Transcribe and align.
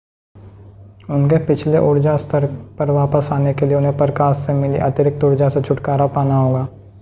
उनके 1.09 1.37
पिछले 1.45 1.79
ऊर्जा 1.79 2.15
स्तर 2.17 2.45
पर 2.79 2.91
वापस 2.91 3.29
आने 3.31 3.53
के 3.53 3.65
लिए 3.65 3.75
उन्हें 3.75 3.95
प्रकाश 3.97 4.37
से 4.37 4.53
मिली 4.53 4.77
अतिरिक्त 4.81 5.23
ऊर्जा 5.23 5.49
से 5.49 5.61
छुटकारा 5.61 6.07
पाना 6.09 6.37
होगा 6.37 6.67